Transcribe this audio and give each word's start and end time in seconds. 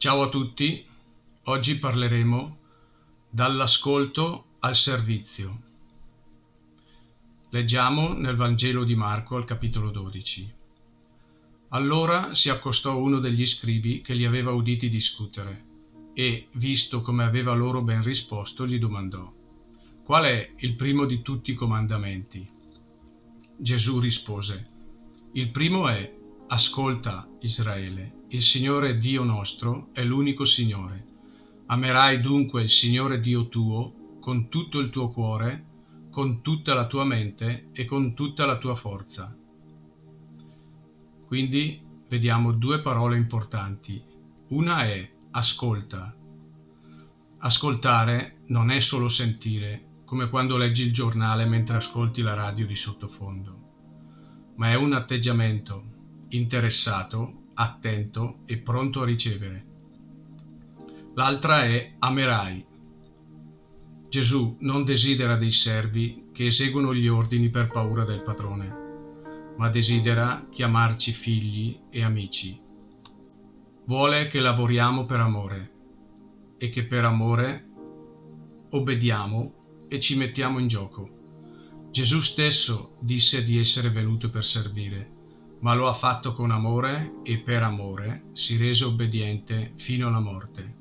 Ciao 0.00 0.22
a 0.22 0.30
tutti, 0.30 0.82
oggi 1.42 1.76
parleremo 1.76 2.58
dall'ascolto 3.28 4.44
al 4.60 4.74
servizio. 4.74 5.60
Leggiamo 7.50 8.14
nel 8.14 8.34
Vangelo 8.34 8.84
di 8.84 8.94
Marco 8.94 9.36
al 9.36 9.44
capitolo 9.44 9.90
12. 9.90 10.54
Allora 11.68 12.32
si 12.32 12.48
accostò 12.48 12.96
uno 12.96 13.18
degli 13.18 13.44
scribi 13.44 14.00
che 14.00 14.14
li 14.14 14.24
aveva 14.24 14.52
uditi 14.52 14.88
discutere 14.88 15.64
e, 16.14 16.48
visto 16.52 17.02
come 17.02 17.24
aveva 17.24 17.52
loro 17.52 17.82
ben 17.82 18.02
risposto, 18.02 18.66
gli 18.66 18.78
domandò 18.78 19.30
Qual 20.02 20.24
è 20.24 20.54
il 20.60 20.76
primo 20.76 21.04
di 21.04 21.20
tutti 21.20 21.50
i 21.50 21.54
comandamenti? 21.54 22.48
Gesù 23.54 24.00
rispose 24.00 24.66
Il 25.32 25.50
primo 25.50 25.88
è 25.88 26.19
Ascolta, 26.52 27.28
Israele, 27.42 28.24
il 28.30 28.42
Signore 28.42 28.98
Dio 28.98 29.22
nostro 29.22 29.90
è 29.92 30.02
l'unico 30.02 30.44
Signore. 30.44 31.06
Amerai 31.66 32.20
dunque 32.20 32.62
il 32.62 32.68
Signore 32.68 33.20
Dio 33.20 33.46
tuo 33.46 34.18
con 34.18 34.48
tutto 34.48 34.80
il 34.80 34.90
tuo 34.90 35.10
cuore, 35.10 35.64
con 36.10 36.42
tutta 36.42 36.74
la 36.74 36.88
tua 36.88 37.04
mente 37.04 37.68
e 37.70 37.84
con 37.84 38.14
tutta 38.14 38.46
la 38.46 38.58
tua 38.58 38.74
forza. 38.74 39.32
Quindi 41.24 41.80
vediamo 42.08 42.50
due 42.50 42.80
parole 42.80 43.16
importanti. 43.16 44.02
Una 44.48 44.82
è 44.86 45.08
ascolta. 45.30 46.12
Ascoltare 47.38 48.38
non 48.46 48.72
è 48.72 48.80
solo 48.80 49.08
sentire, 49.08 50.00
come 50.04 50.28
quando 50.28 50.56
leggi 50.56 50.82
il 50.82 50.92
giornale 50.92 51.46
mentre 51.46 51.76
ascolti 51.76 52.22
la 52.22 52.34
radio 52.34 52.66
di 52.66 52.74
sottofondo, 52.74 54.54
ma 54.56 54.70
è 54.70 54.74
un 54.74 54.94
atteggiamento 54.94 55.98
interessato, 56.30 57.42
attento 57.54 58.38
e 58.46 58.58
pronto 58.58 59.02
a 59.02 59.04
ricevere. 59.04 59.64
L'altra 61.14 61.64
è 61.64 61.94
amerai. 61.98 62.64
Gesù 64.08 64.56
non 64.60 64.84
desidera 64.84 65.36
dei 65.36 65.52
servi 65.52 66.28
che 66.32 66.46
eseguono 66.46 66.94
gli 66.94 67.08
ordini 67.08 67.48
per 67.50 67.68
paura 67.68 68.04
del 68.04 68.22
padrone, 68.22 69.54
ma 69.56 69.68
desidera 69.68 70.46
chiamarci 70.50 71.12
figli 71.12 71.78
e 71.90 72.02
amici. 72.02 72.58
Vuole 73.84 74.28
che 74.28 74.40
lavoriamo 74.40 75.04
per 75.04 75.20
amore 75.20 75.72
e 76.58 76.70
che 76.70 76.84
per 76.84 77.04
amore 77.04 77.66
obbediamo 78.70 79.86
e 79.88 80.00
ci 80.00 80.16
mettiamo 80.16 80.58
in 80.58 80.68
gioco. 80.68 81.18
Gesù 81.90 82.20
stesso 82.20 82.96
disse 83.00 83.44
di 83.44 83.58
essere 83.58 83.90
venuto 83.90 84.30
per 84.30 84.44
servire 84.44 85.18
ma 85.60 85.74
lo 85.74 85.88
ha 85.88 85.92
fatto 85.92 86.32
con 86.32 86.50
amore 86.50 87.20
e 87.22 87.38
per 87.38 87.62
amore 87.62 88.24
si 88.32 88.56
rese 88.56 88.84
obbediente 88.84 89.72
fino 89.76 90.08
alla 90.08 90.20
morte. 90.20 90.78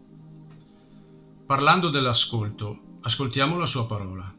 Parlando 1.46 1.90
dell'ascolto, 1.90 2.98
ascoltiamo 3.02 3.58
la 3.58 3.66
sua 3.66 3.86
parola. 3.86 4.34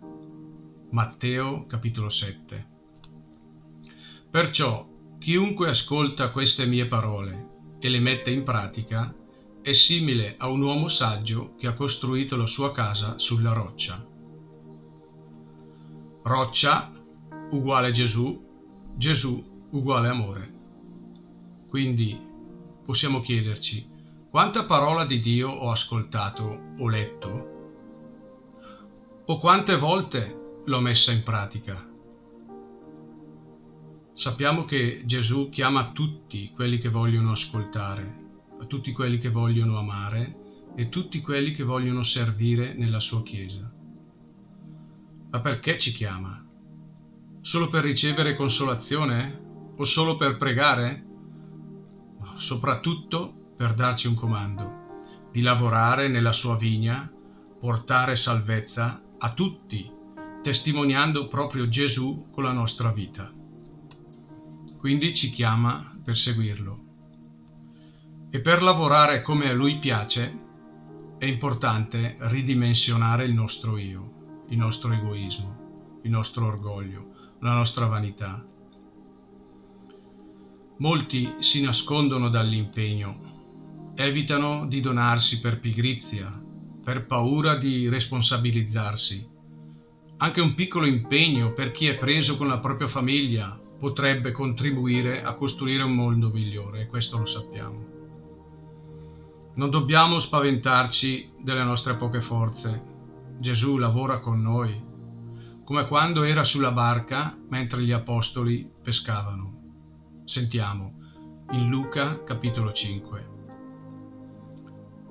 Matteo 0.91 1.67
capitolo 1.67 2.09
7. 2.09 2.67
Perciò 4.31 4.89
chiunque 5.19 5.69
ascolta 5.69 6.31
queste 6.31 6.67
mie 6.67 6.87
parole 6.87 7.49
e 7.79 7.89
le 7.89 8.01
mette 8.01 8.31
in 8.31 8.43
pratica 8.43 9.15
è 9.61 9.73
simile 9.73 10.37
a 10.39 10.49
un 10.49 10.63
uomo 10.63 10.89
saggio 10.89 11.55
che 11.59 11.67
ha 11.67 11.75
costruito 11.75 12.37
la 12.37 12.47
sua 12.47 12.73
casa 12.73 13.19
sulla 13.19 13.53
roccia. 13.53 14.03
Roccia 16.23 16.93
uguale 17.51 17.91
Gesù, 17.91 18.49
Gesù 18.97 19.60
uguale 19.71 20.09
amore. 20.09 20.53
Quindi 21.69 22.19
possiamo 22.85 23.21
chiederci 23.21 23.89
quanta 24.31 24.65
parola 24.65 25.05
di 25.05 25.21
Dio 25.21 25.51
ho 25.51 25.71
ascoltato 25.71 26.75
o 26.79 26.89
letto? 26.89 27.59
O 29.27 29.39
quante 29.39 29.77
volte 29.77 30.63
l'ho 30.65 30.81
messa 30.81 31.13
in 31.13 31.23
pratica? 31.23 31.89
Sappiamo 34.13 34.65
che 34.65 35.03
Gesù 35.05 35.49
chiama 35.49 35.93
tutti 35.93 36.51
quelli 36.55 36.79
che 36.79 36.89
vogliono 36.89 37.31
ascoltare, 37.31 38.19
a 38.61 38.65
tutti 38.67 38.93
quelli 38.93 39.19
che 39.19 39.31
vogliono 39.31 39.79
amare 39.79 40.37
e 40.75 40.89
tutti 40.89 41.21
quelli 41.21 41.53
che 41.53 41.63
vogliono 41.63 42.03
servire 42.03 42.75
nella 42.75 43.01
sua 43.01 43.23
Chiesa. 43.23 43.73
Ma 45.31 45.41
perché 45.41 45.79
ci 45.79 45.93
chiama? 45.93 46.45
Solo 47.41 47.69
per 47.69 47.85
ricevere 47.85 48.35
consolazione? 48.35 49.50
O 49.81 49.85
solo 49.85 50.17
per 50.17 50.37
pregare? 50.37 51.07
Soprattutto 52.37 53.55
per 53.57 53.73
darci 53.73 54.09
un 54.09 54.15
comando, 54.15 55.29
di 55.33 55.41
lavorare 55.41 56.07
nella 56.09 56.33
sua 56.33 56.55
vigna, 56.55 57.11
portare 57.59 58.15
salvezza 58.15 59.03
a 59.17 59.33
tutti, 59.33 59.91
testimoniando 60.43 61.29
proprio 61.29 61.67
Gesù 61.67 62.29
con 62.31 62.45
la 62.45 62.53
nostra 62.53 62.93
vita. 62.93 63.33
Quindi 64.77 65.15
ci 65.15 65.31
chiama 65.31 65.99
per 66.05 66.15
seguirlo. 66.15 66.85
E 68.29 68.41
per 68.41 68.63
lavorare 68.63 69.23
come 69.23 69.49
a 69.49 69.55
Lui 69.55 69.79
piace 69.79 70.41
è 71.17 71.25
importante 71.25 72.19
ridimensionare 72.21 73.25
il 73.25 73.33
nostro 73.33 73.79
io, 73.79 74.45
il 74.51 74.59
nostro 74.59 74.93
egoismo, 74.93 76.01
il 76.03 76.11
nostro 76.11 76.47
orgoglio, 76.47 77.37
la 77.41 77.55
nostra 77.55 77.87
vanità 77.87 78.45
Molti 80.81 81.35
si 81.41 81.61
nascondono 81.61 82.31
dall'impegno, 82.31 83.93
evitano 83.97 84.67
di 84.67 84.81
donarsi 84.81 85.39
per 85.39 85.61
pigrizia, 85.61 86.33
per 86.83 87.05
paura 87.05 87.57
di 87.57 87.87
responsabilizzarsi. 87.91 89.29
Anche 90.17 90.41
un 90.41 90.55
piccolo 90.55 90.87
impegno 90.87 91.53
per 91.53 91.71
chi 91.71 91.87
è 91.87 91.99
preso 91.99 92.39
con 92.39 92.47
la 92.47 92.61
propria 92.61 92.89
famiglia 92.89 93.61
potrebbe 93.79 94.33
contribuire 94.33 95.23
a 95.23 95.35
costruire 95.35 95.83
un 95.83 95.95
mondo 95.95 96.31
migliore 96.31 96.81
e 96.81 96.87
questo 96.87 97.19
lo 97.19 97.27
sappiamo. 97.27 97.87
Non 99.57 99.69
dobbiamo 99.69 100.19
spaventarci 100.19 101.33
delle 101.43 101.63
nostre 101.63 101.97
poche 101.97 102.23
forze. 102.23 102.83
Gesù 103.39 103.77
lavora 103.77 104.21
con 104.21 104.41
noi, 104.41 104.83
come 105.63 105.87
quando 105.87 106.23
era 106.23 106.43
sulla 106.43 106.73
barca 106.73 107.37
mentre 107.51 107.83
gli 107.83 107.93
apostoli 107.93 108.67
pescavano. 108.83 109.60
Sentiamo 110.31 110.93
in 111.51 111.69
Luca 111.69 112.23
capitolo 112.23 112.73
5. 112.73 113.29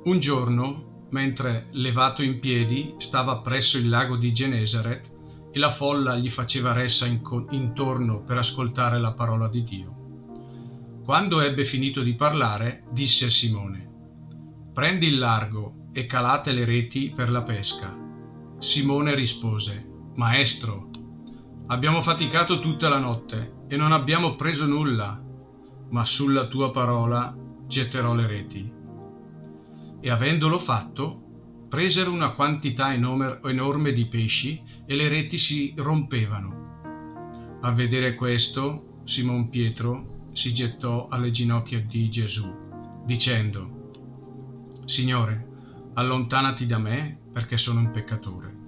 Un 0.06 0.18
giorno, 0.18 1.08
mentre 1.10 1.68
levato 1.72 2.24
in 2.24 2.40
piedi, 2.40 2.96
stava 3.00 3.40
presso 3.40 3.78
il 3.78 3.90
lago 3.90 4.16
di 4.16 4.32
Genesaret 4.32 5.12
e 5.52 5.60
la 5.60 5.72
folla 5.72 6.16
gli 6.16 6.30
faceva 6.30 6.72
ressa 6.72 7.06
intorno 7.06 8.24
per 8.24 8.38
ascoltare 8.38 8.98
la 8.98 9.12
parola 9.12 9.50
di 9.50 9.66
Dio. 9.66 11.02
Quando 11.04 11.42
ebbe 11.42 11.66
finito 11.66 12.02
di 12.02 12.16
parlare, 12.16 12.86
disse 12.90 13.26
a 13.26 13.30
Simone, 13.30 13.90
Prendi 14.74 15.08
il 15.08 15.18
largo 15.18 15.90
e 15.92 16.06
calate 16.06 16.54
le 16.54 16.64
reti 16.64 17.12
per 17.14 17.30
la 17.30 17.44
pesca. 17.44 17.94
Simone 18.60 19.16
rispose, 19.16 19.86
Maestro, 20.16 20.89
Abbiamo 21.72 22.02
faticato 22.02 22.60
tutta 22.60 22.90
la 22.90 22.98
notte 22.98 23.66
e 23.68 23.78
non 23.78 23.92
abbiamo 23.92 24.36
preso 24.36 24.66
nulla, 24.66 25.22
ma 25.90 26.04
sulla 26.04 26.48
tua 26.48 26.72
parola 26.72 27.36
getterò 27.68 28.16
le 28.16 28.26
reti. 28.26 28.74
E 30.02 30.10
avendolo 30.10 30.58
fatto, 30.58 31.68
presero 31.70 32.12
una 32.12 32.34
quantità 32.34 32.92
enorme 32.92 33.94
di 33.94 34.08
pesci 34.08 34.64
e 34.84 34.96
le 34.96 35.10
reti 35.10 35.38
si 35.38 35.76
rompevano. 35.78 37.60
A 37.62 37.72
vedere 37.72 38.16
questo, 38.16 39.02
Simon 39.04 39.50
Pietro 39.50 40.30
si 40.34 40.52
gettò 40.52 41.08
alle 41.08 41.30
ginocchia 41.30 41.82
di 41.82 42.10
Gesù, 42.10 42.52
dicendo, 43.06 43.92
Signore, 44.86 45.48
allontanati 45.94 46.66
da 46.66 46.80
me 46.80 47.20
perché 47.32 47.58
sono 47.58 47.82
un 47.82 47.92
peccatore. 47.92 48.59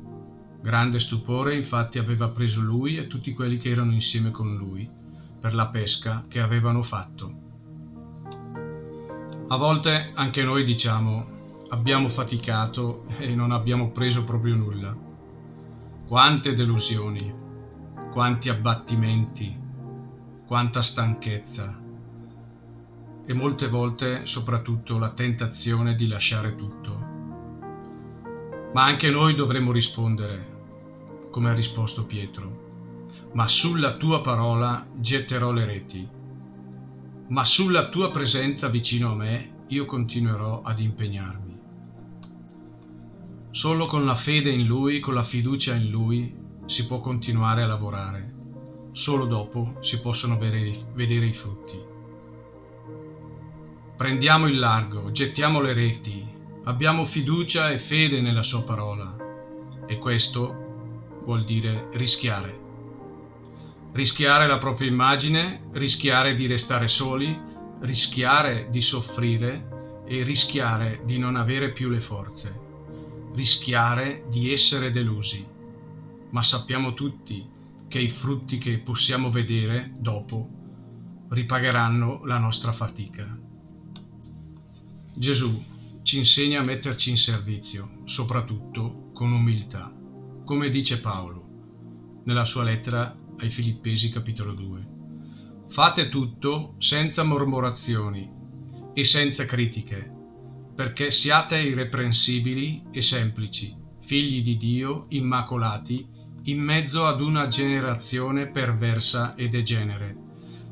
Grande 0.61 0.99
stupore 0.99 1.55
infatti 1.55 1.97
aveva 1.97 2.29
preso 2.29 2.61
lui 2.61 2.97
e 2.97 3.07
tutti 3.07 3.33
quelli 3.33 3.57
che 3.57 3.69
erano 3.69 3.93
insieme 3.93 4.29
con 4.29 4.55
lui 4.55 4.87
per 5.39 5.55
la 5.55 5.67
pesca 5.67 6.25
che 6.27 6.39
avevano 6.39 6.83
fatto. 6.83 7.33
A 9.47 9.57
volte 9.57 10.11
anche 10.13 10.43
noi 10.43 10.63
diciamo 10.63 11.65
abbiamo 11.69 12.07
faticato 12.09 13.05
e 13.17 13.33
non 13.33 13.51
abbiamo 13.51 13.89
preso 13.89 14.23
proprio 14.23 14.55
nulla. 14.55 14.95
Quante 16.07 16.53
delusioni, 16.53 17.33
quanti 18.11 18.49
abbattimenti, 18.49 19.57
quanta 20.45 20.83
stanchezza 20.83 21.79
e 23.25 23.33
molte 23.33 23.67
volte 23.67 24.27
soprattutto 24.27 24.99
la 24.99 25.09
tentazione 25.09 25.95
di 25.95 26.07
lasciare 26.07 26.55
tutto. 26.55 27.09
Ma 28.73 28.83
anche 28.83 29.09
noi 29.09 29.33
dovremmo 29.33 29.71
rispondere 29.71 30.50
come 31.31 31.49
ha 31.49 31.53
risposto 31.53 32.05
Pietro. 32.05 33.29
Ma 33.33 33.47
sulla 33.47 33.95
tua 33.95 34.21
parola 34.21 34.85
getterò 34.93 35.51
le 35.51 35.65
reti. 35.65 36.07
Ma 37.29 37.45
sulla 37.45 37.89
tua 37.89 38.11
presenza 38.11 38.67
vicino 38.67 39.11
a 39.11 39.15
me 39.15 39.63
io 39.67 39.85
continuerò 39.85 40.61
ad 40.63 40.79
impegnarmi. 40.79 41.59
Solo 43.51 43.85
con 43.85 44.05
la 44.05 44.15
fede 44.15 44.49
in 44.49 44.65
Lui, 44.65 44.99
con 44.99 45.13
la 45.13 45.23
fiducia 45.23 45.73
in 45.73 45.89
Lui, 45.89 46.35
si 46.65 46.85
può 46.87 46.99
continuare 46.99 47.63
a 47.63 47.67
lavorare. 47.67 48.33
Solo 48.91 49.25
dopo 49.25 49.77
si 49.79 49.99
possono 50.01 50.37
vedere 50.37 51.25
i 51.25 51.33
frutti. 51.33 51.79
Prendiamo 53.95 54.47
il 54.47 54.59
largo, 54.59 55.11
gettiamo 55.11 55.61
le 55.61 55.73
reti, 55.73 56.25
abbiamo 56.63 57.05
fiducia 57.05 57.71
e 57.71 57.79
fede 57.79 58.19
nella 58.19 58.43
Sua 58.43 58.63
parola. 58.63 59.15
E 59.85 59.97
questo 59.97 60.60
vuol 61.23 61.43
dire 61.43 61.89
rischiare. 61.93 62.59
Rischiare 63.93 64.47
la 64.47 64.57
propria 64.57 64.89
immagine, 64.89 65.63
rischiare 65.71 66.33
di 66.33 66.47
restare 66.47 66.87
soli, 66.87 67.37
rischiare 67.81 68.67
di 68.69 68.81
soffrire 68.81 70.03
e 70.05 70.23
rischiare 70.23 71.01
di 71.05 71.17
non 71.17 71.35
avere 71.35 71.71
più 71.71 71.89
le 71.89 72.01
forze, 72.01 72.59
rischiare 73.33 74.25
di 74.29 74.51
essere 74.51 74.91
delusi. 74.91 75.45
Ma 76.29 76.41
sappiamo 76.43 76.93
tutti 76.93 77.45
che 77.87 77.99
i 77.99 78.09
frutti 78.09 78.57
che 78.57 78.79
possiamo 78.79 79.29
vedere 79.29 79.91
dopo 79.97 80.47
ripagheranno 81.29 82.25
la 82.25 82.37
nostra 82.37 82.71
fatica. 82.71 83.37
Gesù 85.13 85.63
ci 86.03 86.17
insegna 86.17 86.61
a 86.61 86.63
metterci 86.63 87.09
in 87.09 87.17
servizio, 87.17 88.01
soprattutto 88.05 89.09
con 89.13 89.31
umiltà, 89.31 89.93
come 90.45 90.69
dice 90.69 90.99
Paolo 90.99 91.41
nella 92.23 92.45
sua 92.45 92.63
lettera 92.63 93.15
ai 93.37 93.49
Filippesi 93.49 94.09
capitolo 94.09 94.53
2. 94.53 94.87
Fate 95.69 96.09
tutto 96.09 96.75
senza 96.77 97.23
mormorazioni 97.23 98.29
e 98.93 99.03
senza 99.03 99.45
critiche, 99.45 100.11
perché 100.75 101.11
siate 101.11 101.59
irreprensibili 101.59 102.83
e 102.91 103.01
semplici, 103.01 103.75
figli 104.01 104.41
di 104.43 104.57
Dio, 104.57 105.05
immacolati, 105.09 106.07
in 106.43 106.59
mezzo 106.59 107.05
ad 107.05 107.21
una 107.21 107.47
generazione 107.47 108.47
perversa 108.47 109.35
e 109.35 109.47
degenere, 109.47 110.15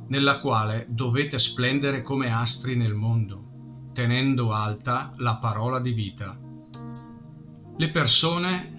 nella 0.07 0.39
quale 0.39 0.85
dovete 0.89 1.39
splendere 1.39 2.01
come 2.01 2.31
astri 2.31 2.75
nel 2.75 2.93
mondo, 2.93 3.91
tenendo 3.93 4.51
alta 4.51 5.13
la 5.17 5.35
parola 5.35 5.79
di 5.79 5.91
vita. 5.91 6.37
Le 7.77 7.89
persone 7.89 8.78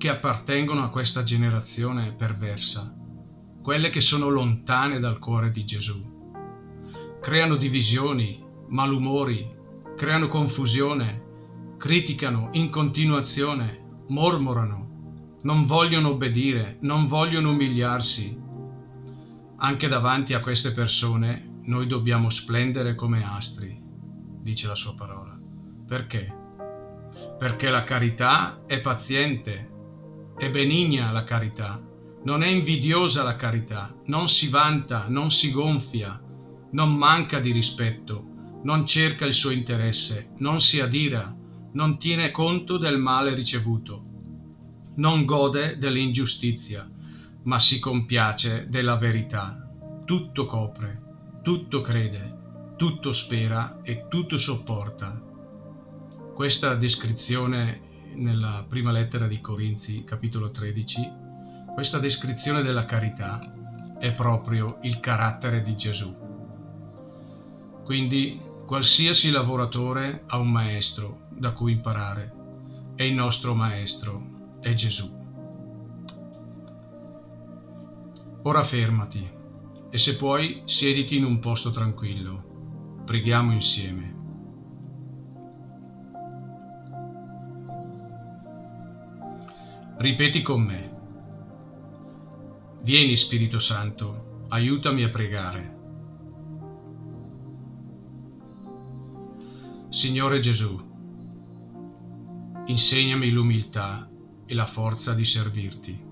che 0.00 0.08
appartengono 0.08 0.82
a 0.82 0.88
questa 0.88 1.24
generazione 1.24 2.14
perversa 2.14 2.90
quelle 3.62 3.90
che 3.90 4.00
sono 4.00 4.30
lontane 4.30 4.98
dal 4.98 5.18
cuore 5.18 5.50
di 5.50 5.66
Gesù. 5.66 6.02
Creano 7.20 7.56
divisioni, 7.56 8.42
malumori, 8.68 9.46
creano 9.98 10.28
confusione, 10.28 11.74
criticano 11.76 12.48
in 12.52 12.70
continuazione, 12.70 14.04
mormorano, 14.08 15.38
non 15.42 15.66
vogliono 15.66 16.12
obbedire, 16.12 16.78
non 16.80 17.06
vogliono 17.06 17.50
umiliarsi. 17.50 18.34
Anche 19.58 19.88
davanti 19.88 20.32
a 20.32 20.40
queste 20.40 20.72
persone 20.72 21.60
noi 21.64 21.86
dobbiamo 21.86 22.30
splendere 22.30 22.94
come 22.94 23.22
astri, 23.22 23.78
dice 24.40 24.66
la 24.66 24.74
sua 24.74 24.94
parola. 24.94 25.38
Perché? 25.86 26.34
Perché 27.38 27.68
la 27.68 27.84
carità 27.84 28.62
è 28.66 28.80
paziente, 28.80 29.79
è 30.36 30.50
benigna 30.50 31.10
la 31.10 31.24
carità 31.24 31.80
non 32.22 32.42
è 32.42 32.48
invidiosa 32.48 33.22
la 33.22 33.36
carità, 33.36 33.94
non 34.06 34.28
si 34.28 34.48
vanta, 34.48 35.06
non 35.08 35.30
si 35.30 35.50
gonfia, 35.50 36.20
non 36.72 36.94
manca 36.94 37.40
di 37.40 37.50
rispetto, 37.50 38.58
non 38.62 38.86
cerca 38.86 39.24
il 39.24 39.32
suo 39.32 39.50
interesse, 39.50 40.32
non 40.38 40.60
si 40.60 40.80
adira, 40.80 41.34
non 41.72 41.98
tiene 41.98 42.30
conto 42.30 42.76
del 42.76 42.98
male 42.98 43.34
ricevuto, 43.34 44.04
non 44.96 45.24
gode 45.24 45.78
dell'ingiustizia, 45.78 46.88
ma 47.44 47.58
si 47.58 47.78
compiace 47.78 48.66
della 48.68 48.96
verità. 48.96 49.66
Tutto 50.04 50.44
copre, 50.44 51.00
tutto 51.42 51.80
crede, 51.80 52.74
tutto 52.76 53.12
spera 53.12 53.80
e 53.82 54.08
tutto 54.08 54.36
sopporta. 54.36 55.18
Questa 56.34 56.74
descrizione 56.74 57.88
nella 58.14 58.64
prima 58.68 58.90
lettera 58.90 59.26
di 59.26 59.40
Corinzi, 59.40 60.04
capitolo 60.04 60.50
13, 60.50 61.10
questa 61.74 61.98
descrizione 61.98 62.62
della 62.62 62.84
carità 62.84 63.40
è 63.98 64.12
proprio 64.12 64.78
il 64.82 65.00
carattere 65.00 65.62
di 65.62 65.76
Gesù. 65.76 66.14
Quindi 67.84 68.40
qualsiasi 68.66 69.30
lavoratore 69.30 70.24
ha 70.26 70.38
un 70.38 70.50
maestro 70.50 71.28
da 71.30 71.52
cui 71.52 71.72
imparare 71.72 72.32
e 72.94 73.06
il 73.06 73.14
nostro 73.14 73.54
maestro 73.54 74.58
è 74.60 74.74
Gesù. 74.74 75.18
Ora 78.42 78.64
fermati 78.64 79.28
e 79.90 79.98
se 79.98 80.16
puoi 80.16 80.62
siediti 80.64 81.16
in 81.16 81.24
un 81.24 81.40
posto 81.40 81.70
tranquillo. 81.70 83.02
Preghiamo 83.04 83.52
insieme. 83.52 84.19
Ripeti 90.00 90.40
con 90.40 90.62
me. 90.62 90.98
Vieni 92.84 93.16
Spirito 93.16 93.58
Santo, 93.58 94.46
aiutami 94.48 95.04
a 95.04 95.10
pregare. 95.10 95.76
Signore 99.90 100.40
Gesù, 100.40 100.74
insegnami 102.64 103.30
l'umiltà 103.30 104.08
e 104.46 104.54
la 104.54 104.64
forza 104.64 105.12
di 105.12 105.26
servirti. 105.26 106.04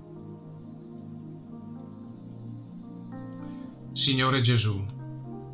Signore 3.93 4.43
Gesù, 4.43 4.85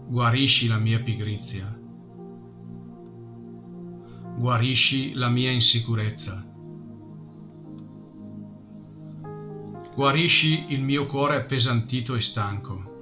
guarisci 0.08 0.66
la 0.66 0.78
mia 0.78 1.00
pigrizia, 1.00 1.72
guarisci 4.36 5.12
la 5.12 5.28
mia 5.28 5.52
insicurezza 5.52 6.48
Guarisci 9.94 10.72
il 10.72 10.82
mio 10.82 11.06
cuore 11.06 11.36
appesantito 11.36 12.16
e 12.16 12.20
stanco. 12.20 12.92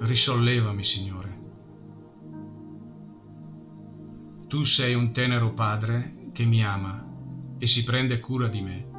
Risollevami, 0.00 0.84
Signore. 0.84 1.40
Tu 4.46 4.64
sei 4.64 4.92
un 4.92 5.10
tenero 5.12 5.54
Padre 5.54 6.28
che 6.32 6.44
mi 6.44 6.62
ama 6.62 7.02
e 7.56 7.66
si 7.66 7.82
prende 7.82 8.20
cura 8.20 8.48
di 8.48 8.60
me. 8.60 8.90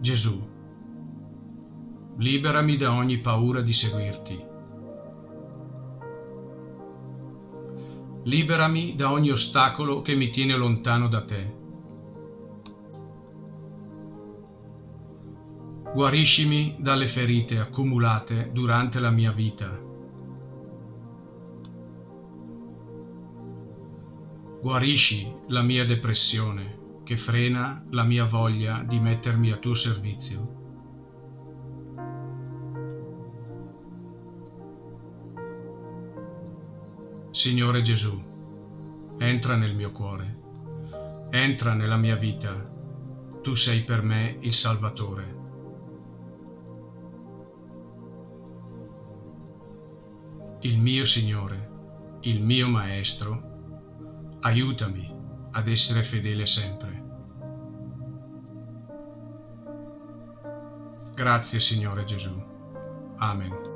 Gesù, 0.00 0.44
liberami 2.16 2.76
da 2.76 2.92
ogni 2.92 3.18
paura 3.18 3.60
di 3.60 3.72
seguirti 3.72 4.54
liberami 8.26 8.96
da 8.96 9.12
ogni 9.12 9.30
ostacolo 9.30 10.02
che 10.02 10.16
mi 10.16 10.30
tiene 10.30 10.56
lontano 10.56 11.06
da 11.06 11.24
te. 11.24 11.54
Guariscimi 15.94 16.76
dalle 16.80 17.06
ferite 17.06 17.60
accumulate 17.60 18.50
durante 18.52 18.98
la 18.98 19.10
mia 19.10 19.30
vita. 19.30 19.80
Guarisci 24.60 25.32
la 25.46 25.62
mia 25.62 25.86
depressione 25.86 27.00
che 27.04 27.16
frena 27.16 27.86
la 27.90 28.02
mia 28.02 28.24
voglia 28.24 28.82
di 28.84 28.98
mettermi 28.98 29.52
a 29.52 29.58
tuo 29.58 29.74
servizio. 29.74 30.65
Signore 37.36 37.82
Gesù, 37.82 38.18
entra 39.18 39.56
nel 39.56 39.74
mio 39.74 39.92
cuore, 39.92 40.38
entra 41.28 41.74
nella 41.74 41.98
mia 41.98 42.16
vita, 42.16 42.54
tu 43.42 43.52
sei 43.52 43.84
per 43.84 44.00
me 44.00 44.38
il 44.40 44.54
Salvatore. 44.54 45.36
Il 50.60 50.78
mio 50.78 51.04
Signore, 51.04 52.18
il 52.20 52.42
mio 52.42 52.68
Maestro, 52.68 54.38
aiutami 54.40 55.14
ad 55.50 55.68
essere 55.68 56.04
fedele 56.04 56.46
sempre. 56.46 57.04
Grazie 61.14 61.60
Signore 61.60 62.04
Gesù. 62.04 62.34
Amen. 63.18 63.75